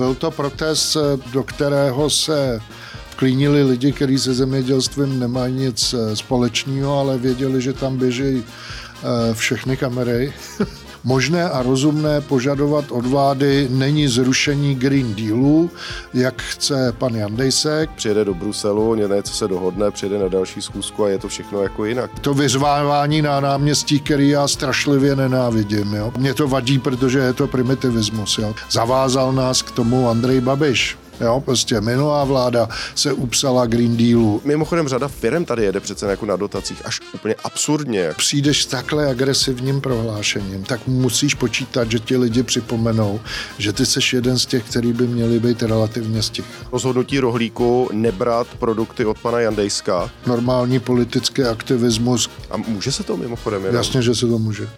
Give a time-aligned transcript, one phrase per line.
[0.00, 0.96] Byl to protest,
[1.32, 2.60] do kterého se
[3.10, 8.44] vklínili lidi, kteří se zemědělstvím nemají nic společného, ale věděli, že tam běží
[9.32, 10.32] všechny kamery.
[11.04, 15.70] Možné a rozumné požadovat od vlády není zrušení Green Dealu,
[16.14, 17.90] jak chce pan Jandejsek.
[17.90, 21.84] Přijede do Bruselu, něco se dohodne, přijede na další schůzku a je to všechno jako
[21.84, 22.18] jinak.
[22.20, 25.94] To vyzvávání na náměstí, který já strašlivě nenávidím.
[25.94, 26.12] Jo.
[26.18, 28.38] Mě to vadí, protože je to primitivismus.
[28.38, 28.54] Jo.
[28.70, 30.99] Zavázal nás k tomu Andrej Babiš.
[31.20, 34.42] Jo, prostě minulá vláda se upsala Green Dealu.
[34.44, 38.12] Mimochodem řada firm tady jede přece jako na dotacích až úplně absurdně.
[38.16, 43.20] Přijdeš s takhle agresivním prohlášením, tak musíš počítat, že ti lidi připomenou,
[43.58, 46.44] že ty seš jeden z těch, který by měli být relativně stich.
[46.72, 50.10] Rozhodnutí rohlíku nebrat produkty od pana Jandejska.
[50.26, 52.30] Normální politický aktivismus.
[52.50, 53.64] A může se to mimochodem?
[53.64, 53.76] Jenom?
[53.76, 54.68] Jasně, že se to může.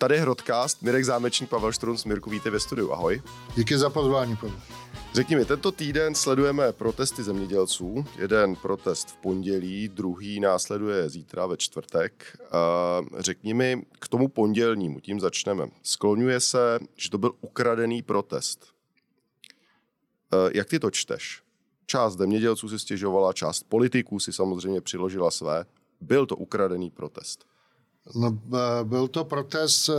[0.00, 3.22] Tady je Hrodcast, Mirek Zámečník, Pavel Štrunc, Mirku, víte ve studiu, ahoj.
[3.56, 4.60] Díky za pozvání, Pavel.
[5.14, 8.04] Řekni mi, tento týden sledujeme protesty zemědělců.
[8.18, 12.38] Jeden protest v pondělí, druhý následuje zítra ve čtvrtek.
[13.18, 15.68] Řekni mi k tomu pondělnímu, tím začneme.
[15.82, 18.66] Skloňuje se, že to byl ukradený protest.
[20.52, 21.42] Jak ty to čteš?
[21.86, 25.64] Část zemědělců si stěžovala, část politiků si samozřejmě přiložila své.
[26.00, 27.47] Byl to ukradený protest.
[28.14, 28.38] No,
[28.84, 29.92] byl to protest, eh,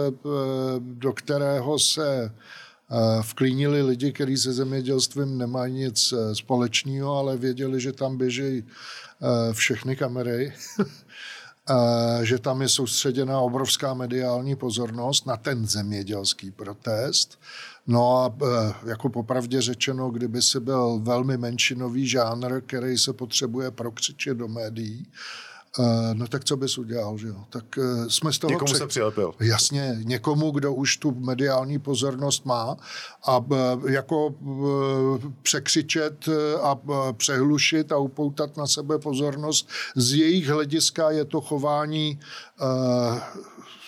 [0.79, 7.81] do kterého se eh, vklínili lidi, kteří se zemědělstvím nemají nic eh, společného, ale věděli,
[7.81, 8.65] že tam běží
[9.51, 10.53] všechny kamery,
[12.23, 17.39] že tam je soustředěna obrovská mediální pozornost na ten zemědělský protest.
[17.87, 18.35] No a
[18.85, 25.07] jako popravdě řečeno, kdyby si byl velmi menšinový žánr, který se potřebuje prokřičet do médií,
[26.13, 27.43] no tak co bys udělal, že jo?
[27.49, 28.51] Tak uh, jsme z toho...
[28.51, 29.33] Někomu pře- se přilepil.
[29.39, 32.77] Jasně, někomu, kdo už tu mediální pozornost má
[33.23, 34.35] a uh, jako
[35.41, 36.29] překřičet
[36.61, 36.79] a
[37.13, 39.69] přehlušit a upoutat na sebe pozornost.
[39.95, 42.19] Z jejich hlediska je to chování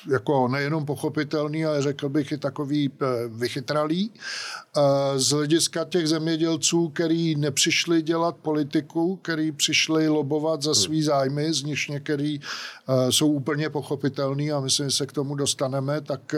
[0.07, 4.11] jako nejenom pochopitelný, ale řekl bych i takový eh, vychytralý.
[4.77, 10.81] Eh, z hlediska těch zemědělců, který nepřišli dělat politiku, který přišli lobovat za hmm.
[10.81, 15.35] svý zájmy, z nich některý eh, jsou úplně pochopitelný a myslím, že se k tomu
[15.35, 16.35] dostaneme, tak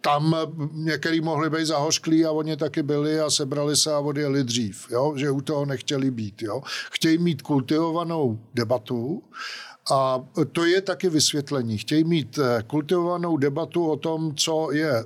[0.00, 0.36] tam
[0.72, 5.12] některý mohli být zahořklí a oni taky byli a sebrali se a odjeli dřív, jo?
[5.16, 6.42] že u toho nechtěli být.
[6.42, 6.62] Jo?
[6.90, 9.22] Chtějí mít kultivovanou debatu,
[9.90, 11.78] a to je taky vysvětlení.
[11.78, 15.04] Chtějí mít eh, kultivovanou debatu o tom, co je eh,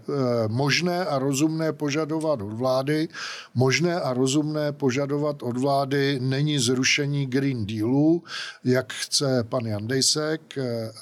[0.48, 3.08] možné a rozumné požadovat od vlády.
[3.54, 8.22] Možné a rozumné požadovat od vlády není zrušení Green Dealu,
[8.64, 10.92] jak chce pan Jandejsek, eh,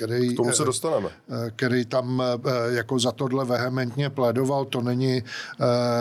[0.00, 1.08] který, K tomu se dostaneme.
[1.56, 2.22] který tam
[2.68, 4.64] jako za tohle vehementně plédoval.
[4.64, 5.22] To není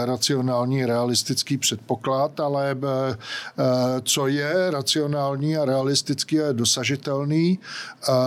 [0.06, 2.78] racionální, realistický předpoklad, ale
[4.04, 7.60] co je racionální a realistický a dosažitelný,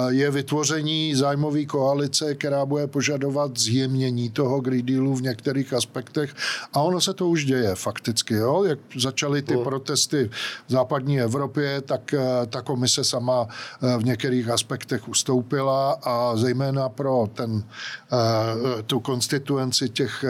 [0.08, 6.34] je vytvoření zájmové koalice, která bude požadovat zjemnění toho Green Dealu v některých aspektech.
[6.72, 8.34] A ono se to už děje fakticky.
[8.34, 8.64] Jo?
[8.64, 9.64] Jak začaly ty no.
[9.64, 10.30] protesty
[10.68, 16.88] v západní Evropě, tak eh, ta komise sama eh, v některých aspektech ustoupila a zejména
[16.88, 17.64] pro ten,
[18.12, 20.24] eh, tu konstituenci těch,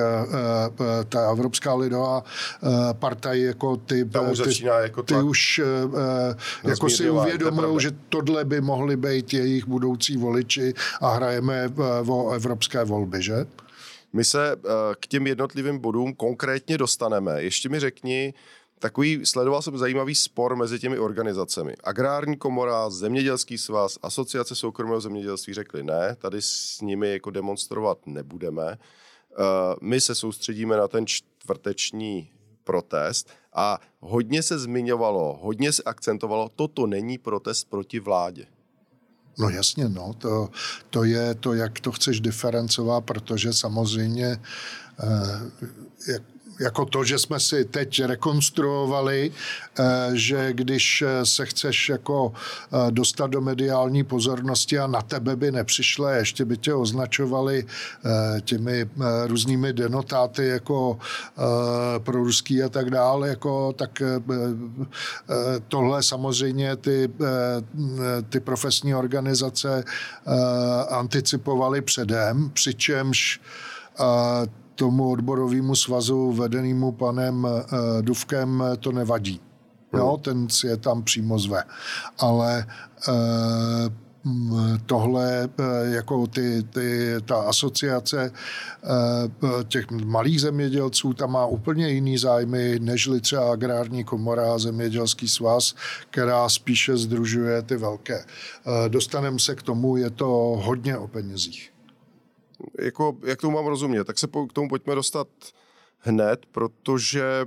[1.08, 2.22] ta Evropská lidová
[2.92, 5.60] partaj, jako ty, ty, jako ty už
[6.64, 11.72] jako si uvědomují, že tohle by mohli být jejich budoucí voliči a hrajeme
[12.06, 13.46] o evropské volby, že?
[14.12, 14.68] My se eh,
[15.00, 17.42] k těm jednotlivým bodům konkrétně dostaneme.
[17.42, 18.34] Ještě mi řekni,
[18.82, 21.74] takový, sledoval jsem zajímavý spor mezi těmi organizacemi.
[21.84, 28.66] Agrární komora, Zemědělský svaz, Asociace soukromého zemědělství řekli ne, tady s nimi jako demonstrovat nebudeme.
[28.72, 28.76] Eh,
[29.80, 32.30] my se soustředíme na ten čtvrteční
[32.64, 38.46] protest a hodně se zmiňovalo, hodně se akcentovalo, toto není protest proti vládě.
[39.38, 40.50] No jasně, no, to,
[40.90, 45.50] to je to, jak to chceš diferencovat, protože samozřejmě eh,
[46.12, 46.22] jak
[46.62, 49.32] jako to, že jsme si teď rekonstruovali,
[49.78, 55.36] eh, že když eh, se chceš jako eh, dostat do mediální pozornosti a na tebe
[55.36, 57.66] by nepřišle, ještě by tě označovali
[58.44, 58.90] těmi
[59.26, 60.98] různými denotáty jako
[61.98, 64.02] pro ruský a tak dále, jako, tak
[65.68, 67.10] tohle samozřejmě ty,
[68.28, 69.84] ty profesní organizace
[70.88, 73.40] anticipovaly předem, přičemž
[74.74, 79.40] tomu odborovému svazu vedenému panem eh, Duvkem to nevadí.
[79.96, 81.62] Jo, ten si je tam přímo zve.
[82.18, 82.66] Ale
[83.08, 83.12] e,
[84.86, 85.48] tohle
[85.82, 88.32] jako ty, ty, ta asociace
[89.68, 95.74] těch malých zemědělců, tam má úplně jiný zájmy, nežli třeba agrární komora a zemědělský svaz,
[96.10, 98.24] která spíše združuje ty velké.
[98.88, 100.26] Dostaneme se k tomu, je to
[100.62, 101.72] hodně o penězích.
[102.78, 105.28] Jako, jak tomu mám rozumět, tak se k tomu pojďme dostat
[105.98, 107.46] hned, protože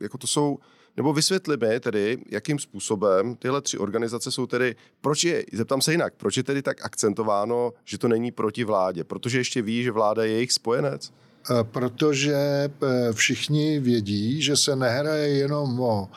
[0.00, 0.58] jako to jsou
[0.96, 5.92] nebo vysvětli mi tedy, jakým způsobem tyhle tři organizace jsou tedy, proč je, zeptám se
[5.92, 9.04] jinak, proč je tedy tak akcentováno, že to není proti vládě?
[9.04, 11.12] Protože ještě ví, že vláda je jejich spojenec?
[11.50, 12.70] E, protože e,
[13.12, 16.08] všichni vědí, že se nehraje jenom o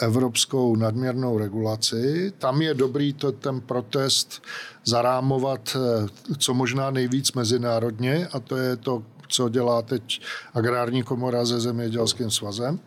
[0.00, 2.32] evropskou nadměrnou regulaci.
[2.38, 4.42] Tam je dobrý to, ten protest
[4.84, 10.20] zarámovat e, co možná nejvíc mezinárodně a to je to, co dělá teď
[10.54, 12.80] agrární komora se zemědělským svazem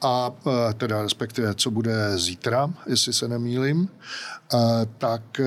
[0.00, 0.30] a
[0.70, 4.58] e, teda respektive, co bude zítra, jestli se nemýlim, e,
[4.98, 5.40] tak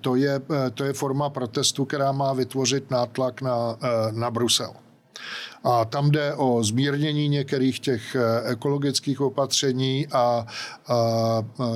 [0.00, 0.40] to je,
[0.74, 3.76] to je forma protestu, která má vytvořit nátlak na,
[4.12, 4.72] na Brusel.
[5.64, 10.46] A tam jde o zmírnění některých těch eh, ekologických opatření a,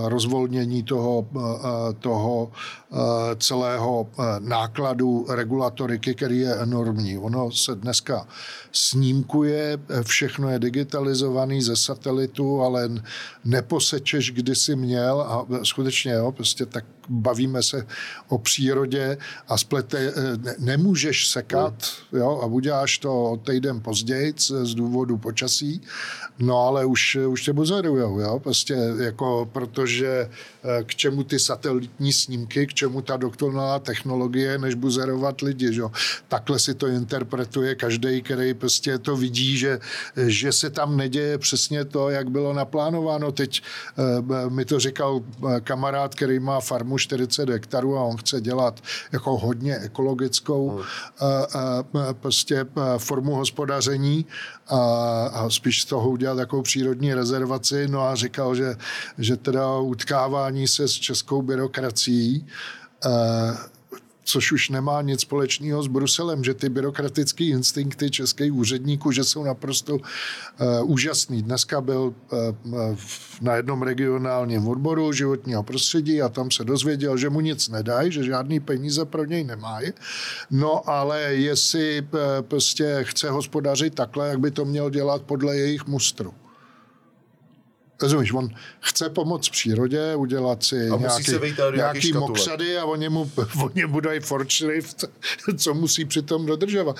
[0.04, 2.96] rozvolnění toho, eh, toho eh,
[3.36, 7.18] celého nákladu regulatoriky, který je enormní.
[7.18, 8.26] Ono se dneska
[8.72, 12.88] snímkuje, všechno je digitalizovaný ze satelitu, ale
[13.44, 17.86] neposečeš, kdy jsi měl a skutečně, jo, prostě tak bavíme se
[18.28, 19.18] o přírodě
[19.48, 20.12] a splete,
[20.58, 21.74] nemůžeš sekat,
[22.12, 25.80] jo, a uděláš to týden později z důvodu počasí,
[26.38, 30.30] no ale už, už tě buzerujou, jo, prostě jako, protože
[30.64, 35.90] eh, k čemu ty satelitní snímky, k čemu ta doktorná technologie, než buzerovat lidi, jo.
[36.28, 39.78] Takhle si to interpretuje každý, který prostě to vidí, že,
[40.16, 43.32] že se tam neděje přesně to, jak bylo naplánováno.
[43.32, 48.40] Teď eh, mi to říkal eh, kamarád, který má farmu 40 hektarů a on chce
[48.40, 48.80] dělat
[49.12, 50.84] jako hodně ekologickou hmm.
[52.12, 52.66] prostě
[52.98, 54.26] formu hospodaření
[54.66, 54.76] a,
[55.26, 57.88] a spíš z toho udělat takovou přírodní rezervaci.
[57.88, 58.76] No a říkal, že,
[59.18, 62.46] že teda utkávání se s českou byrokracií
[64.26, 69.44] což už nemá nic společného s Bruselem, že ty byrokratické instinkty českých úředníků, že jsou
[69.44, 70.00] naprosto uh,
[70.84, 71.42] úžasný.
[71.42, 72.96] Dneska byl uh,
[73.40, 78.24] na jednom regionálním odboru životního prostředí a tam se dozvěděl, že mu nic nedají, že
[78.24, 79.92] žádný peníze pro něj nemají.
[80.50, 85.86] No ale jestli uh, prostě chce hospodařit takhle, jak by to měl dělat podle jejich
[85.86, 86.34] mustru.
[88.02, 88.48] Rozumíš, on
[88.80, 91.32] chce pomoct přírodě, udělat si a nějaký,
[91.74, 93.30] nějaký mokřady a oni mu,
[93.62, 95.04] oni mu dají fortschrift,
[95.56, 96.96] co musí přitom dodržovat.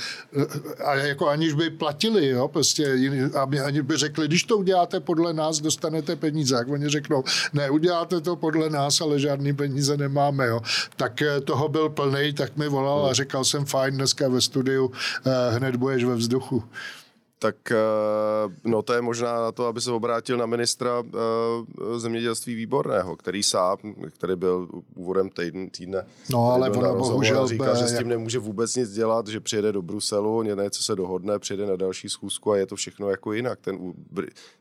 [0.85, 2.99] A jako aniž by platili, jo, prostě,
[3.41, 6.55] aby, aniž by řekli, když to uděláte podle nás, dostanete peníze.
[6.55, 10.61] Jak oni řeknou, ne, uděláte to podle nás, ale žádný peníze nemáme, jo.
[10.97, 14.93] Tak eh, toho byl plný, tak mi volal a říkal jsem, fajn, dneska ve studiu
[15.27, 16.65] eh, hned budeš ve vzduchu
[17.39, 17.77] tak eh,
[18.65, 23.43] no to je možná na to, aby se obrátil na ministra uh, zemědělství výborného, který
[23.43, 23.77] sám,
[24.11, 28.77] který byl úvodem týdne, týdne no ale ono bohužel říká, že s tím nemůže vůbec
[28.77, 32.67] nic dělat, že přijede do Bruselu, něco se dohodne, přijede na další schůzku a je
[32.67, 33.59] to všechno jako jinak.
[33.61, 33.93] Ten,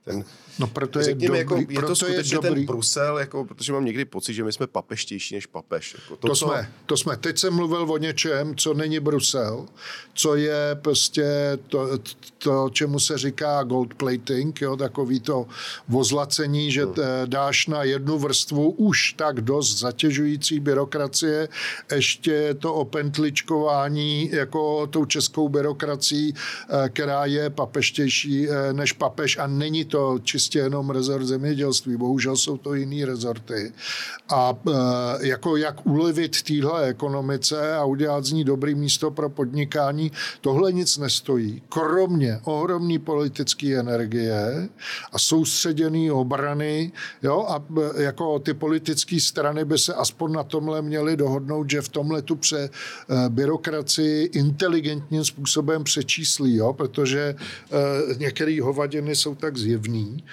[0.06, 0.24] ten
[0.60, 2.56] no proto je, řekněme, dobrý, jako, je to skutečně je dobrý.
[2.56, 5.94] ten Brusel, jako, protože mám někdy pocit, že my jsme papeštější než papež.
[5.94, 6.45] Jako to, to, co...
[6.45, 7.18] jsme, to jsme.
[7.18, 9.66] Teď jsem mluvil o něčem, co není Brusel,
[10.13, 11.25] co je prostě
[11.67, 11.89] to,
[12.38, 15.45] to čemu se říká gold plating, jo, takový to
[15.88, 16.86] vozlacení, že
[17.25, 21.50] dáš na jednu vrstvu už tak dost zatěžující byrokracie,
[21.95, 29.48] ještě to opentličkování jako tou českou byrokracií, eh, která je papeštější eh, než papež a
[29.48, 33.74] není to čistě jenom rezort zemědělství, bohužel jsou to jiný rezorty.
[34.29, 34.72] A eh,
[35.27, 40.98] jako jak ulevit téhle ekonomice a udělat z ní dobrý místo pro podnikání, tohle nic
[40.98, 41.62] nestojí.
[41.69, 44.69] Kromě ohromný politické energie
[45.12, 46.91] a soustředěný obrany,
[47.24, 47.63] jo, a
[47.97, 52.35] jako ty politické strany by se aspoň na tomhle měly dohodnout, že v tomhle tu
[52.35, 60.24] pře eh, byrokracii inteligentním způsobem přečíslí, jo, protože eh, některé hovadiny jsou tak zjevný,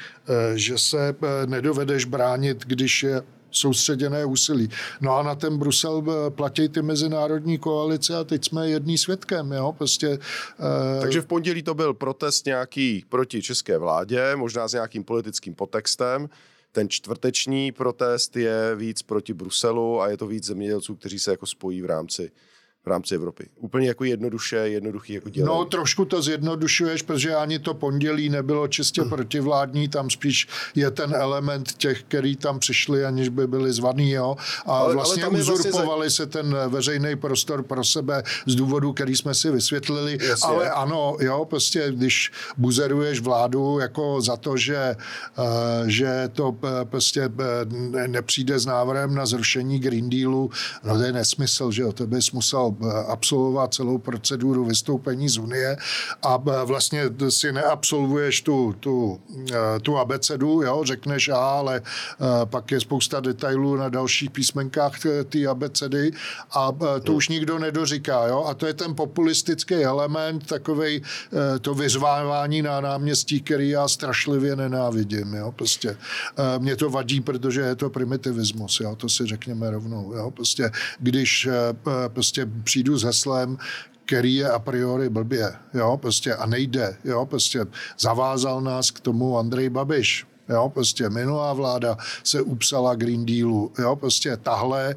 [0.55, 1.15] že se
[1.47, 3.23] nedovedeš bránit, když je
[3.53, 4.71] soustředěné úsilí.
[5.01, 9.53] No a na ten Brusel eh, platí ty mezinárodní koalice a teď jsme jedný svědkem,
[9.53, 10.09] jo, prostě.
[10.09, 11.01] Uh...
[11.01, 16.29] Takže v pondělí to byl protest nějaký proti české vládě, možná s nějakým politickým potextem.
[16.73, 21.47] Ten čtvrteční protest je víc proti Bruselu a je to víc zemědělců, kteří se jako
[21.47, 22.31] spojí v rámci
[22.85, 23.49] v rámci Evropy.
[23.57, 25.55] Úplně jako jednoduše, jednoduchý jako dělení.
[25.57, 31.15] No, trošku to zjednodušuješ, protože ani to pondělí nebylo čistě protivládní, tam spíš je ten
[31.15, 34.37] element těch, který tam přišli, aniž by byli zvaný, jo.
[34.67, 38.93] A Ale- ale vlastně je vlastně uzurpovali se ten veřejný prostor pro sebe z důvodu,
[38.93, 40.19] který jsme si vysvětlili.
[40.23, 40.49] Jasně.
[40.49, 45.45] Ale ano, jo, prostě když buzeruješ vládu jako za to, že, eh,
[45.87, 47.31] že to eh, prostě eh,
[47.69, 50.51] ne- nepřijde s návrhem na zrušení Green Dealu,
[50.85, 52.72] no to je nesmysl, že jo, to bys musel
[53.07, 55.77] absolvovat celou proceduru vystoupení z Unie
[56.23, 59.21] a eh, vlastně si neabsolvuješ tu, tu,
[59.53, 64.93] eh, tu abecedu, jo, řekneš A, ale eh, pak je spousta detailů na dalších písmenkách
[65.29, 66.13] té- abecedy
[66.53, 71.75] a to už nikdo nedoříká, jo, a to je ten populistický element, takovej eh, to
[71.75, 75.97] vyřvávání na náměstí, který já strašlivě nenávidím, jo, prostě.
[76.59, 81.49] Mě to vadí, protože je to primitivismus, jo, to si řekněme rovnou, jo, prostě, když
[82.09, 83.59] prostě přijdu s heslem,
[84.05, 87.67] který je a priori blbě, jo, prostě a nejde, jo, prostě
[87.99, 93.73] zavázal nás k tomu Andrej Babiš, Jo, prostě minulá vláda se upsala Green Dealu.
[93.79, 94.95] Jo, prostě tahle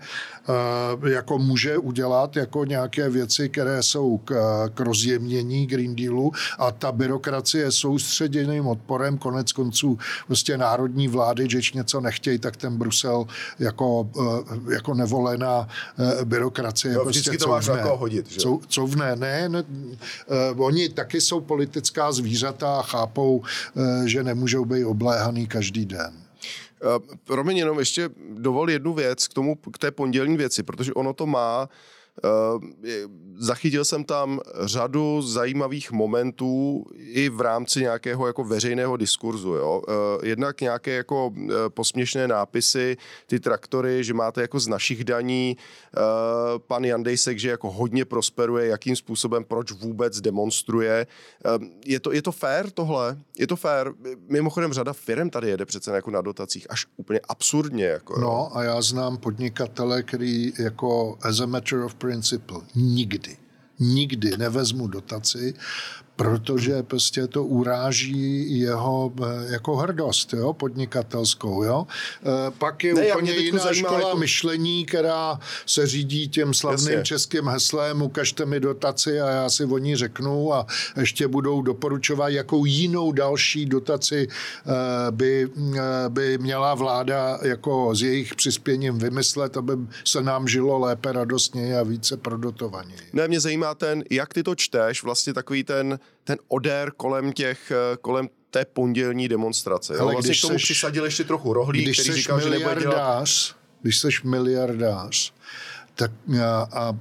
[1.07, 4.33] jako může udělat jako nějaké věci, které jsou k,
[4.73, 9.97] k rozjemnění Green Dealu a ta byrokracie je soustředěným odporem konec konců
[10.27, 13.27] prostě národní vlády, když něco nechtějí, tak ten Brusel
[13.59, 15.67] jako, eh, jako nevolená
[15.99, 17.83] eh, byrokracie Jo, prostě vždycky to máš na couvne.
[17.83, 18.39] koho hodit, že?
[18.39, 19.63] Cou- couvne, ne, ne
[20.55, 23.43] uh, oni taky jsou politická zvířata a chápou,
[24.05, 26.24] že nemůžou být obléhaný každý den.
[27.23, 31.25] Promiň, jenom ještě dovol jednu věc k tomu, k té pondělní věci, protože ono to
[31.25, 31.69] má
[33.37, 39.53] zachytil jsem tam řadu zajímavých momentů i v rámci nějakého jako veřejného diskurzu.
[39.53, 39.81] Jo?
[39.87, 39.93] Uh,
[40.25, 45.57] jednak nějaké jako uh, posměšné nápisy, ty traktory, že máte jako z našich daní,
[46.67, 51.07] pan Jandejsek, že jako hodně prosperuje, jakým způsobem, proč vůbec demonstruje.
[51.85, 53.17] Je, to, je to fair tohle?
[53.39, 53.91] Je to fair?
[54.29, 57.85] Mimochodem řada firm tady jede přece jako na dotacích, až úplně absurdně.
[57.85, 58.19] Jako.
[58.19, 63.37] No a já znám podnikatele, který jako as a matter of principle nikdy,
[63.79, 65.53] nikdy nevezmu dotaci,
[66.15, 71.87] protože prostě to uráží jeho eh, jako hrdost, jo, podnikatelskou, jo.
[72.25, 77.03] Eh, Pak je Ne, úplně jiná škola jako- myšlení, která se řídí tím slavným Jasně.
[77.03, 80.65] českým heslem ukažte mi dotaci a já si o ní řeknu a
[80.99, 84.71] ještě budou doporučovat, jakou jinou další dotaci eh,
[85.11, 85.49] by,
[86.09, 89.73] by měla vláda jako s jejich přispěním vymyslet, aby
[90.05, 92.99] se nám žilo lépe, radostněji a více prodotovaněji.
[93.13, 97.71] Ne, mě zajímá ten, jak ty to čteš, vlastně takový ten, ten odér kolem těch,
[97.71, 99.93] eh, kolem té pondělní demonstrace.
[99.93, 99.99] Jo?
[100.01, 102.49] Ale Vlastně když k tomu seš- přisadil ještě trochu rohlík, Když který jsi říkal, že
[102.49, 102.75] nebude dělat...
[102.75, 105.33] miliardář, když jsi miliardář,
[105.95, 106.11] tak
[106.43, 106.95] a, a, a,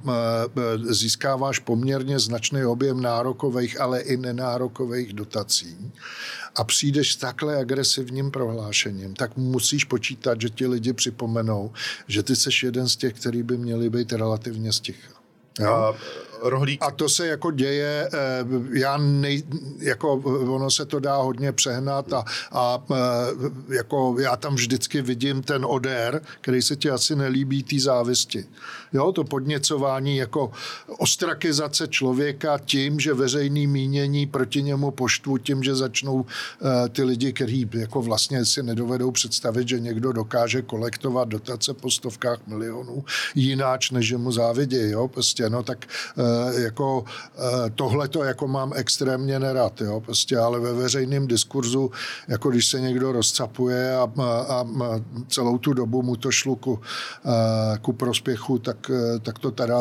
[0.89, 5.91] získáváš poměrně značný objem nárokových, ale i nenárokových dotací
[6.55, 11.71] a přijdeš s takhle agresivním prohlášením, tak musíš počítat, že ti lidi připomenou,
[12.07, 15.11] že ty jsi jeden z těch, který by měli být relativně sticha.
[15.59, 15.73] Jo?
[15.73, 15.95] A
[16.49, 18.19] rohlík, A to se jako děje, eh,
[18.73, 19.43] já nej,
[19.79, 20.13] jako
[20.55, 25.65] ono se to dá hodně přehnat a, a eh, jako já tam vždycky vidím ten
[25.65, 28.45] odér, který se ti asi nelíbí, té závisti.
[28.95, 30.51] Jo, to podněcování jako
[30.97, 37.33] ostrakizace člověka tím, že veřejný mínění proti němu poštvu, tím, že začnou eh, ty lidi,
[37.33, 43.03] kteří jako vlastně si nedovedou představit, že někdo dokáže kolektovat dotace po stovkách milionů
[43.35, 47.05] jináč, než že mu závidí, jo, prostě, no tak eh, jako
[47.75, 51.91] tohle to jako mám extrémně nerad, jo, prostě, ale ve veřejném diskurzu,
[52.27, 54.65] jako když se někdo rozcapuje a, a, a
[55.27, 56.79] celou tu dobu mu to šlo ku,
[57.25, 59.75] eh, ku prospěchu, tak, eh, tak to teda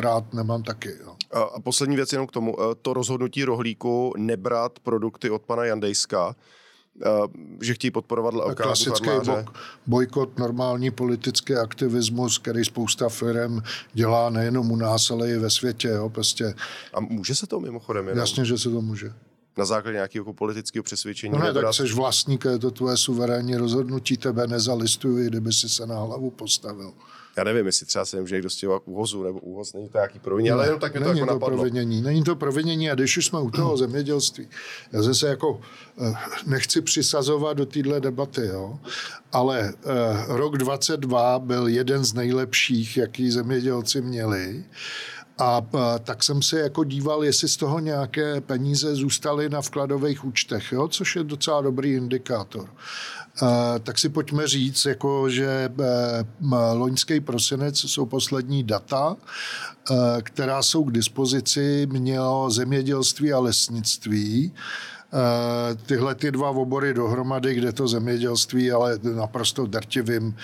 [0.00, 1.16] rád nemám taky, jo.
[1.32, 2.56] a, poslední věc jenom k tomu.
[2.60, 6.36] eh, To rozhodnutí rohlíku nebrat produkty od pana Jandejska,
[7.02, 7.08] eh,
[7.62, 13.60] že chtějí podporovat lokální klasický bok, bojkot, normální politický aktivismus, který spousta firm
[13.92, 15.88] dělá nejenom u nás, ale i ve světě.
[15.88, 16.54] Jo, prostě.
[16.94, 19.12] A může se to mimochodem jenom Jasně, že se to může.
[19.58, 21.32] na základě nějakého jako politického přesvědčení?
[21.32, 21.74] No ne, tak nebrat?
[21.74, 26.92] jsi vlastník, je to tvoje suverénní rozhodnutí, tebe nezalistuju, kdyby si se na hlavu postavil.
[27.38, 30.18] Já nevím, jestli třeba se nemůže někdo stěhovat k úhozu, nebo úhoz není to nějaký
[30.18, 31.56] provině, ale jenom tak mě to Není jako to napadlo.
[31.56, 32.02] provinění.
[32.02, 34.48] Není to provinění a když už jsme u toho zemědělství,
[34.92, 35.60] já zase jako
[36.00, 36.14] eh,
[36.46, 38.78] nechci přisazovat do téhle debaty, jo,
[39.32, 44.64] ale eh, rok 22 byl jeden z nejlepších, jaký zemědělci měli
[45.38, 45.62] A
[46.04, 50.88] tak jsem se jako díval, jestli z toho nějaké peníze zůstaly na vkladových účtech, jo?
[50.88, 52.68] což je docela dobrý indikátor.
[53.82, 55.72] Tak si pojďme říct, jako, že
[56.72, 59.16] loňský prosinec jsou poslední data,
[60.22, 64.52] která jsou k dispozici, mělo zemědělství a lesnictví.
[65.86, 70.36] Tyhle ty dva obory dohromady, kde to zemědělství ale naprosto drtivým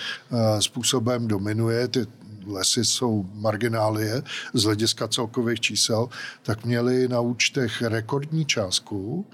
[0.59, 2.07] způsobem dominuje, ty
[2.47, 4.23] lesy jsou marginálie
[4.53, 6.09] z hlediska celkových čísel,
[6.43, 9.25] tak měli na účtech rekordní částku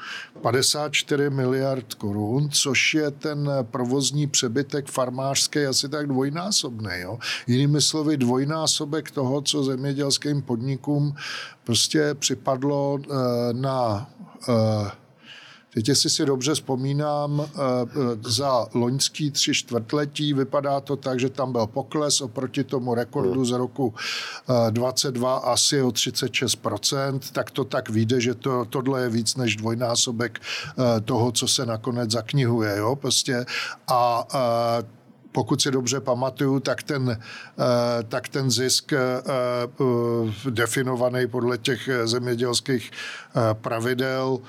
[0.42, 6.92] 54 miliard korun, což je ten provozní přebytek farmářský asi tak dvojnásobný.
[6.96, 7.20] Jo?
[7.48, 11.16] Jinými slovy dvojnásobek toho, co zemědělským podnikům
[11.64, 13.08] prostě připadlo eh,
[13.54, 14.10] na
[15.74, 17.58] Teď, jestli si dobře vzpomínám, eh,
[18.22, 23.52] za loňský tři čtvrtletí vypadá to tak, že tam byl pokles oproti tomu rekordu z
[23.52, 23.94] roku
[24.70, 29.56] 22 eh, asi o 36%, tak to tak vyjde, že to, tohle je víc než
[29.56, 32.78] dvojnásobek eh, toho, co se nakonec zaknihuje.
[32.78, 32.96] Jo?
[32.96, 33.46] Prostě
[33.88, 34.28] a
[35.32, 41.90] pokud si dobře pamatuju, tak ten, eh, tak ten zisk eh, eh, definovaný podle těch
[42.04, 42.92] zemědělských
[43.54, 44.40] pravidel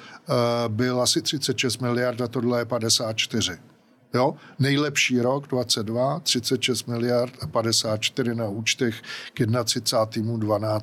[0.69, 3.72] byl asi 36 miliard a tohle je 54.
[4.15, 4.35] Jo?
[4.59, 8.95] Nejlepší rok 22, 36 miliard a 54 na účtech
[9.35, 10.81] k 31.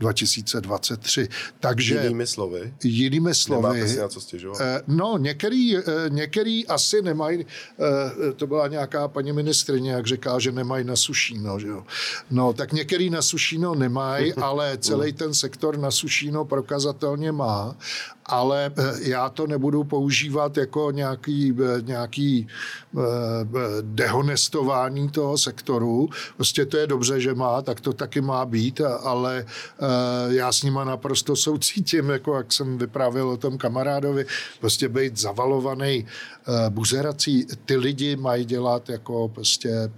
[0.00, 1.28] 2023.
[1.60, 2.74] Takže, jinými slovy?
[2.84, 3.62] Jinými slovy.
[3.62, 4.60] Nemáte si na co stěžovat?
[4.60, 10.38] Eh, no, některý, eh, některý asi nemají, eh, to byla nějaká paní ministrině, jak říká,
[10.38, 11.58] že nemají na sušíno.
[11.58, 11.84] Že jo?
[12.30, 17.76] No, tak některý na sušíno nemají, ale celý ten sektor na sušíno prokazatelně má
[18.28, 23.00] ale eh, já to nebudu používat jako nějaký, eh, nějaký eh,
[23.82, 26.08] dehonestování toho sektoru.
[26.36, 29.46] Prostě to je dobře, že má, tak to taky má být, ale
[30.28, 34.26] já s nima naprosto soucítím, jako jak jsem vyprávěl o tom kamarádovi,
[34.60, 36.06] prostě být zavalovaný
[36.68, 37.46] buzerací.
[37.64, 39.90] Ty lidi mají dělat jako prostě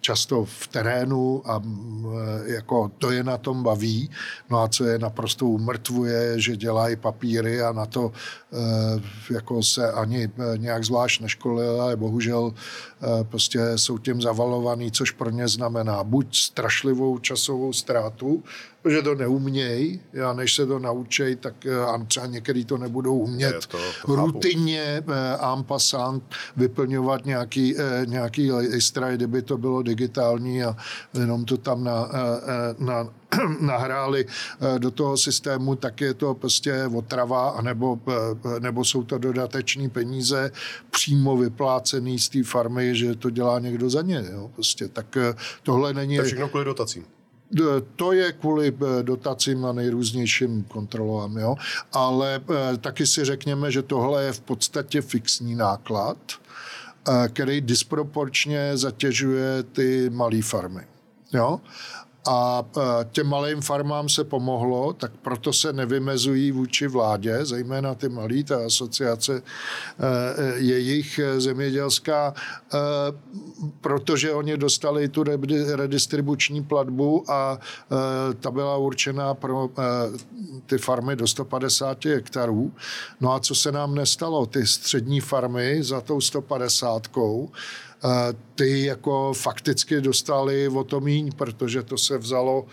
[0.00, 4.10] často v terénu a eh, jako to je na tom baví.
[4.50, 8.12] No a co je naprosto umrtvuje, že dělají papíry a na to
[8.52, 12.54] eh, jako se ani nějak zvlášť neškolili, ale bohužel
[13.22, 18.42] prostě jsou tím zavalovaný, což pro ně znamená buď strašlivou časovou ztrátu,
[18.82, 23.18] protože to neumějí, a než se to naučí, tak eh, a třeba některý to nebudou
[23.18, 26.22] umět to, to rutinně en eh, passant
[26.56, 30.76] vyplňovat nějaký, eh, nějaký listra, kdyby to bylo digitální a
[31.14, 32.08] jenom to tam na,
[32.78, 33.08] na
[33.60, 34.26] nahráli
[34.78, 38.00] do toho systému, tak je to prostě otrava, anebo,
[38.58, 40.52] nebo jsou to dodateční peníze
[40.90, 44.24] přímo vyplácený z té farmy, že to dělá někdo za ně.
[44.32, 44.50] Jo?
[44.54, 45.18] Prostě, tak
[45.62, 46.16] tohle není...
[46.16, 47.04] To je všechno kvůli dotacím.
[47.96, 51.56] To je kvůli eh, dotacím a nejrůznějším kontrolám, jo?
[51.92, 56.51] ale eh, taky si řekněme, že tohle je v podstatě fixní náklad, eh,
[57.28, 60.86] který disproporčně zatěžuje ty malé farmy.
[61.32, 61.60] Jo?
[62.26, 62.80] A e,
[63.12, 68.66] těm malým farmám se pomohlo, tak proto se nevymezují vůči vládě, zejména ty malí, ta
[68.66, 72.34] asociace e, e, jejich zemědělská,
[73.80, 75.24] protože oni dostali tu
[75.74, 77.58] redistribuční platbu a
[78.40, 79.68] ta byla určená pro
[80.66, 82.72] ty farmy do 150 hektarů.
[83.20, 84.46] No a co se nám nestalo?
[84.46, 87.08] Ty střední farmy za tou 150
[88.54, 92.66] ty jako fakticky dostali o to míň, protože to se vzalo,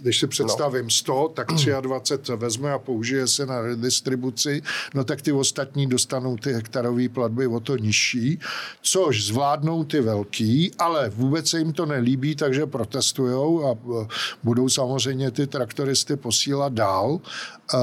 [0.00, 1.48] když si představím 100, tak
[1.80, 4.62] 23 vezme a použije se na redistribuci,
[4.94, 8.38] no tak ty ostatní dostanou ty hektarové platby o to nižší,
[8.82, 14.06] což zvládnou ty velký, ale vůbec se jim to nelíbí, takže protestujou a e,
[14.42, 17.76] budou samozřejmě ty traktoristy posílat dál e,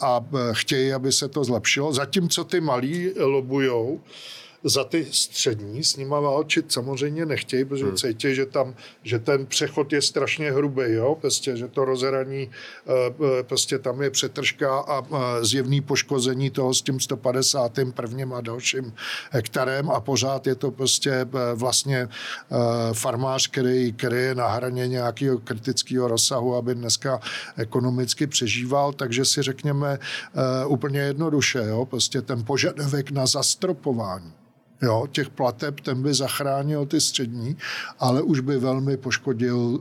[0.00, 1.92] a e, chtějí, aby se to zlepšilo.
[1.92, 4.00] Zatímco ty malí lobujou,
[4.64, 7.96] za ty střední s nima válčit samozřejmě nechtějí, protože hmm.
[7.96, 12.50] cítí, že tam, že ten přechod je strašně hrubý, jo, prostě, že to rozhraní,
[12.86, 12.92] eh,
[13.38, 15.04] eh, prostě tam je přetržka a
[15.42, 17.92] zjevný poškození toho s tím 150.
[17.92, 18.92] prvním a dalším
[19.30, 22.08] hektarem a pořád je to prostě eh, vlastně
[22.92, 27.20] farmář, který, který je na hraně nějakého kritického rozsahu, aby dneska
[27.56, 29.98] ekonomicky přežíval, takže si řekněme
[30.66, 34.32] úplně jednoduše, jo, prostě ten požadavek na zastropování
[34.82, 37.56] jo, těch plateb, ten by zachránil ty střední,
[37.98, 39.80] ale už by velmi poškodil uh,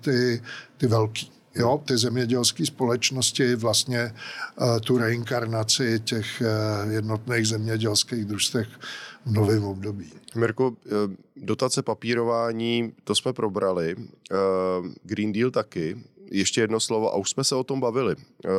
[0.00, 0.42] ty,
[0.76, 1.30] ty velký.
[1.56, 4.14] Jo, ty zemědělské společnosti vlastně
[4.60, 8.68] uh, tu reinkarnaci těch uh, jednotných zemědělských družstvech
[9.26, 10.12] v novém období.
[10.34, 10.76] Mirko,
[11.36, 13.96] dotace papírování, to jsme probrali.
[15.02, 15.96] Green Deal taky.
[16.30, 18.16] Ještě jedno slovo, a už jsme se o tom bavili.
[18.18, 18.50] Eh,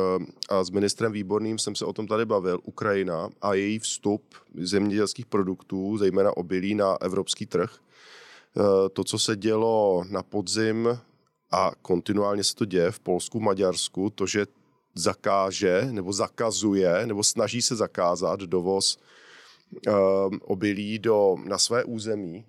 [0.48, 2.60] a s ministrem Výborným jsem se o tom tady bavil.
[2.64, 4.22] Ukrajina a její vstup
[4.54, 7.70] zemědělských produktů, zejména obilí, na evropský trh.
[8.92, 10.98] To, co se dělo na podzim
[11.52, 14.46] a kontinuálně se to děje v Polsku, Maďarsku, to, že
[14.94, 18.98] zakáže nebo zakazuje nebo snaží se zakázat dovoz
[19.88, 19.94] uh,
[20.42, 22.44] obilí do, na své území,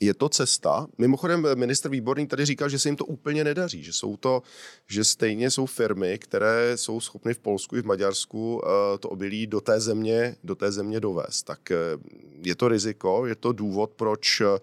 [0.00, 0.86] je to cesta.
[0.98, 4.42] Mimochodem, minister Výborný tady říkal, že se jim to úplně nedaří, že jsou to,
[4.88, 8.62] že stejně jsou firmy, které jsou schopny v Polsku i v Maďarsku uh,
[9.00, 11.46] to obilí do té země, do té země dovést.
[11.46, 12.02] Tak uh,
[12.44, 14.58] je to riziko, je to důvod, proč Eh,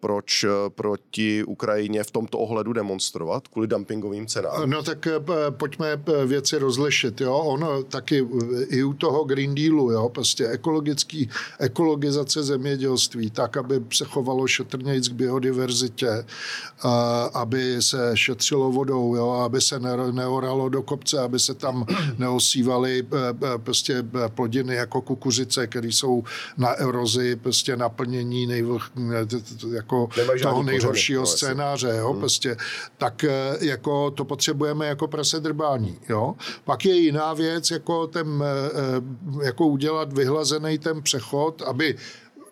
[0.00, 4.70] proč eh, proti Ukrajině v tomto ohledu demonstrovat kvůli dumpingovým cenám?
[4.70, 7.20] No tak eh, pojďme věci rozlišit.
[7.20, 7.36] Jo?
[7.38, 8.26] Ono taky
[8.68, 10.08] i u toho Green Dealu, jo?
[10.08, 16.24] prostě ekologický, ekologizace zemědělství, tak, aby se chovalo šetrnějc k biodiverzitě,
[17.34, 19.30] aby se šetřilo vodou, jo?
[19.30, 19.80] aby se
[20.12, 21.86] neoralo do kopce, aby se tam
[22.18, 23.06] neosívaly
[23.56, 24.04] prostě
[24.34, 26.24] plodiny jako kukuřice, které jsou
[26.56, 28.90] na erozi prostě naplnění nejvlh,
[29.72, 30.08] jako
[30.42, 32.20] toho nejhoršího kořeny, scénáře, jo, hmm.
[32.20, 32.56] prostě,
[32.98, 36.34] tak eh, jako to potřebujeme jako prasedrbání, jo.
[36.64, 38.70] Pak je jiná věc, jako ten, eh,
[39.40, 41.96] eh, jako udělat vyhlazený ten přechod, aby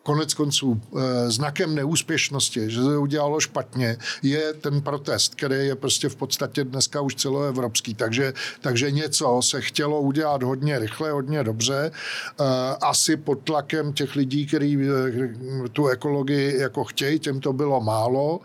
[0.02, 0.80] konec konců
[1.26, 7.00] znakem neúspěšnosti, že se udělalo špatně, je ten protest, který je prostě v podstatě dneska
[7.00, 7.94] už celoevropský.
[7.94, 11.90] Takže, takže něco se chtělo udělat hodně rychle, hodně dobře.
[12.80, 14.78] Asi pod tlakem těch lidí, kteří
[15.72, 18.40] tu ekologii jako chtějí, těm to bylo málo.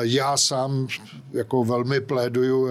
[0.00, 0.88] Já sám
[1.32, 2.68] jako velmi pléduju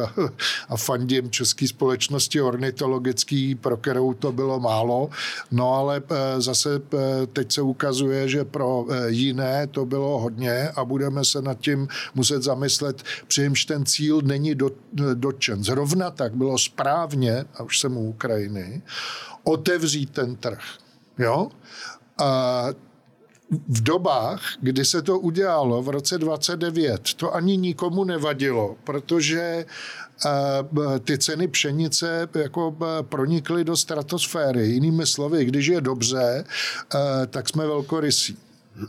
[0.70, 5.10] a fandím České společnosti ornitologický, pro kterou to bylo málo.
[5.52, 10.70] No ale e, zase e, teď se ukazuje, že pro e, jiné to bylo hodně
[10.76, 14.56] a budeme se nad tím muset zamyslet, přijímž ten cíl není
[15.14, 15.64] dotčen.
[15.64, 18.82] Zrovna tak bylo správně, a už jsem u Ukrajiny,
[19.44, 20.62] otevřít ten trh.
[21.18, 21.50] Jo?
[22.18, 22.64] A
[23.50, 29.66] v dobách, kdy se to udělalo v roce 29, to ani nikomu nevadilo, protože
[30.26, 34.68] eh, ty ceny pšenice jako eh, pronikly do stratosféry.
[34.68, 38.38] Jinými slovy, když je dobře, eh, tak jsme velkorysí.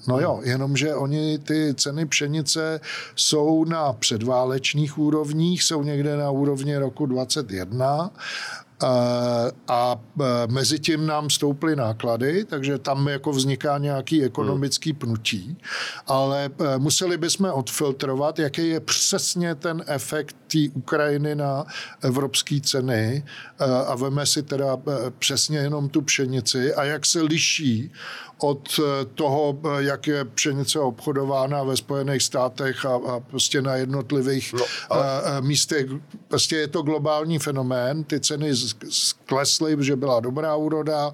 [0.08, 2.80] No jo, jenomže oni ty ceny pšenice
[3.16, 8.10] jsou na předválečných úrovních, jsou někde na úrovni roku 21
[9.68, 10.00] a
[10.46, 15.56] mezi tím nám stouply náklady, takže tam jako vzniká nějaký ekonomický pnutí,
[16.06, 21.64] ale e, museli bychom odfiltrovat, jaký je přesně ten efekt té Ukrajiny na
[22.02, 23.24] evropské ceny.
[23.86, 24.76] A veme si teda
[25.18, 26.74] přesně jenom tu pšenici.
[26.74, 27.92] A jak se liší
[28.38, 28.80] od
[29.14, 35.22] toho, jak je pšenice obchodována ve Spojených státech a, a prostě na jednotlivých no, ale...
[35.40, 35.86] místech.
[36.28, 38.54] Prostě je to globální fenomén, ty ceny
[39.26, 41.12] klesly, že byla dobrá úroda,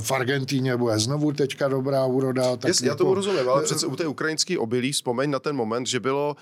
[0.00, 2.56] v Argentíně bude znovu teďka dobrá úroda.
[2.56, 2.94] Tak Jasně, jako...
[2.94, 6.36] já tomu rozumím, ale přece u té ukrajinské obilí vzpomeň na ten moment, že bylo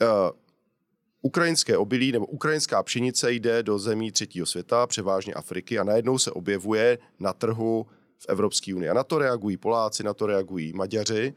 [0.00, 0.08] uh,
[1.22, 6.30] ukrajinské obilí nebo ukrajinská pšenice jde do zemí třetího světa, převážně Afriky a najednou se
[6.30, 7.86] objevuje na trhu
[8.18, 8.88] v Evropské unii.
[8.88, 11.34] A na to reagují Poláci, na to reagují Maďaři.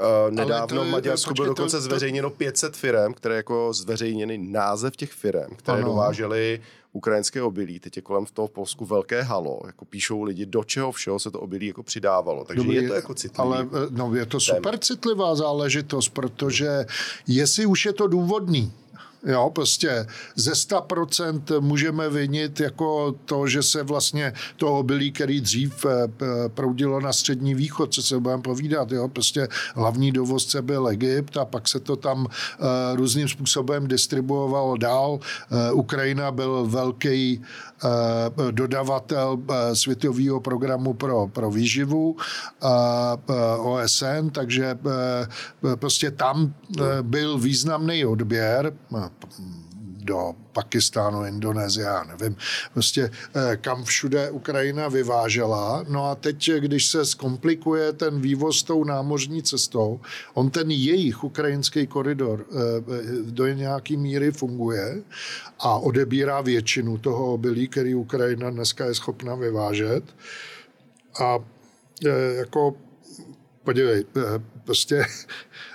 [0.00, 1.84] Uh, nedávno v Maďarsku bylo dokonce to, to...
[1.84, 5.88] zveřejněno 500 firm, které jako zveřejněny název těch firm, které ano.
[5.88, 6.60] dovážely
[6.98, 7.80] ukrajinské obilí.
[7.80, 9.60] Teď je kolem v toho v Polsku velké halo.
[9.66, 12.44] Jako píšou lidi, do čeho všeho se to obilí jako přidávalo.
[12.44, 13.48] Takže Dobrý, je to jako citlivý.
[13.48, 16.86] Ale eh, no, je to super citlivá záležitost, protože
[17.26, 18.72] jestli už je to důvodný,
[19.26, 25.86] Jo, prostě ze 100% můžeme vinit jako to, že se vlastně to obilí, který dřív
[25.86, 26.08] eh,
[26.48, 31.44] proudilo na střední východ, co se budeme povídat, jo, prostě hlavní dovozce byl Egypt a
[31.44, 35.10] pak se to tam uh, různým způsobem distribuovalo dál.
[35.10, 37.42] Uh, Ukrajina byl velký
[38.50, 39.38] dodavatel
[39.72, 42.16] světového programu pro, pro výživu
[43.58, 44.78] OSN, takže
[45.74, 46.54] prostě tam
[47.02, 48.72] byl významný odběr,
[50.08, 52.36] do Pakistánu, Indonésie, já nevím,
[52.72, 55.84] prostě eh, kam všude Ukrajina vyvážela.
[55.88, 60.00] No a teď, když se zkomplikuje ten vývoz tou námořní cestou,
[60.34, 62.54] on ten jejich ukrajinský koridor eh,
[63.30, 65.02] do nějaký míry funguje
[65.58, 70.04] a odebírá většinu toho obilí, který Ukrajina dneska je schopna vyvážet.
[71.20, 71.38] A
[72.06, 72.76] eh, jako,
[73.64, 74.04] podívej,
[74.64, 75.06] prostě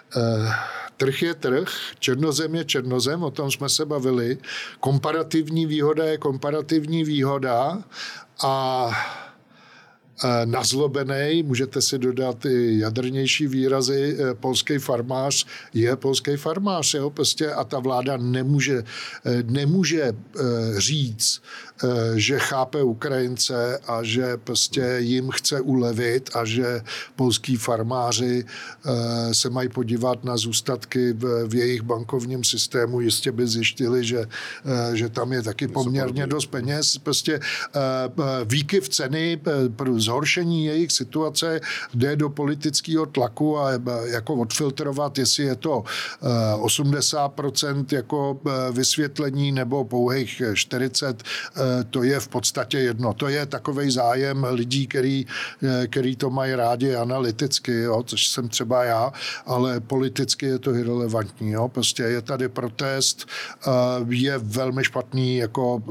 [0.97, 4.37] trh je trh, černozem je černozem, o tom jsme se bavili.
[4.79, 7.83] Komparativní výhoda je komparativní výhoda
[8.43, 9.32] a eh,
[10.45, 17.51] nazlobený, můžete si dodat i jadrnější výrazy, eh, polský farmář je polský farmář, jo, prostě
[17.51, 18.83] a ta vláda nemůže,
[19.25, 20.13] eh, nemůže
[20.77, 21.41] říct,
[22.15, 26.81] že chápe Ukrajince a že prostě jim chce ulevit a že
[27.15, 28.45] polský farmáři
[29.31, 34.25] se mají podívat na zůstatky v, v jejich bankovním systému, jistě by zjištili, že,
[34.93, 36.97] že tam je taky poměrně dost peněz.
[36.97, 37.39] Prostě
[38.45, 39.41] výkyv ceny
[39.75, 41.61] pro zhoršení jejich situace
[41.93, 43.71] jde do politického tlaku a
[44.05, 45.83] jako odfiltrovat, jestli je to
[46.55, 51.23] 80% jako vysvětlení nebo pouhých 40,
[51.89, 53.13] to je v podstatě jedno.
[53.13, 55.25] To je takový zájem lidí, který,
[55.87, 59.13] který to mají rádi analyticky, jo, což jsem třeba já,
[59.45, 61.51] ale politicky je to irrelevantní.
[61.51, 61.67] Jo.
[61.67, 63.27] Prostě je tady protest,
[64.09, 65.83] je velmi špatný jako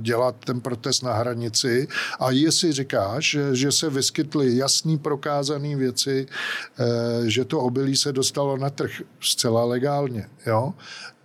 [0.00, 1.88] dělat ten protest na hranici
[2.20, 8.12] a jestli říkáš, že, že se vyskytly jasný prokázané věci, eh, že to obilí se
[8.12, 10.28] dostalo na trh zcela legálně.
[10.46, 10.74] Jo?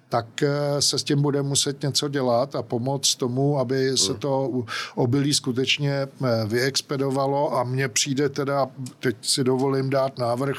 [0.10, 4.64] Tak eh, se s tím bude muset něco dělat a pomoct tomu, aby se to
[4.96, 6.08] obilí skutečně eh,
[6.46, 7.58] vyexpedovalo.
[7.58, 8.68] A mně přijde teda,
[9.00, 10.58] teď si dovolím dát návrh,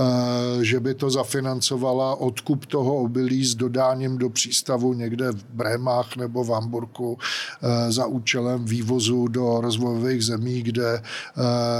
[0.00, 0.04] eh,
[0.64, 6.44] že by to zafinancovala odkup toho obilí s dodáním do přístavu někde v Brémách nebo
[6.44, 7.18] v Hamburku
[7.88, 11.02] za účelem vývozu do rozvojových zemí, kde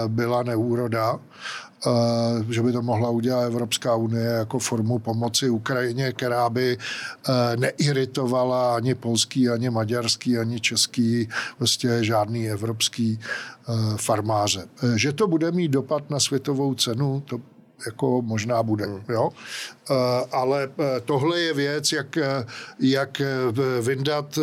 [0.08, 1.20] byla neúroda
[2.50, 6.78] že by to mohla udělat Evropská unie jako formu pomoci Ukrajině, která by
[7.28, 14.66] e, neiritovala ani polský, ani maďarský, ani český, vlastně žádný evropský e, farmáře.
[14.96, 17.40] Že to bude mít dopad na světovou cenu, to
[17.86, 18.86] jako možná bude.
[18.86, 19.04] Hmm.
[19.08, 19.30] Jo?
[19.90, 19.94] Eh,
[20.32, 22.44] ale eh, tohle je věc, jak, eh,
[22.80, 23.22] jak
[23.80, 24.38] vyndat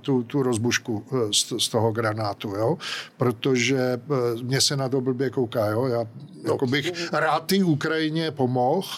[0.00, 2.78] tu, tu rozbušku z, z toho granátu, jo?
[3.16, 4.00] protože
[4.42, 5.66] mě se na to blbě kouká.
[5.66, 5.86] Jo?
[5.86, 6.04] Já
[6.44, 8.88] jako bych rád té Ukrajině pomohl,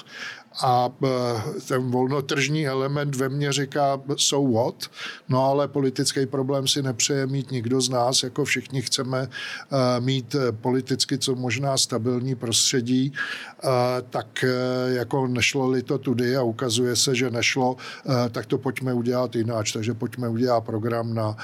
[0.63, 4.75] a e, ten volnotržní element ve mně říká so what,
[5.29, 10.37] no ale politický problém si nepřeje mít nikdo z nás, jako všichni chceme e, mít
[10.61, 13.69] politicky co možná stabilní prostředí, e,
[14.11, 14.45] tak
[14.87, 17.77] jako nešlo-li to tudy a ukazuje se, že nešlo,
[18.31, 21.37] tak to pojďme udělat jináč, takže pojďme udělat program na,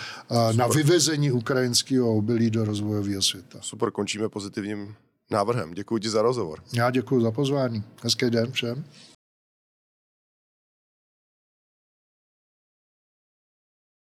[0.56, 3.58] na vyvezení ukrajinského obilí do rozvojového světa.
[3.62, 4.94] Super, končíme pozitivním
[5.30, 5.74] návrhem.
[5.74, 6.62] Děkuji ti za rozhovor.
[6.72, 7.84] Já děkuji za pozvání.
[8.02, 8.84] Hezký den všem.